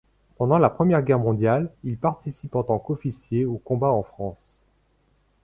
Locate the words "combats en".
3.63-4.01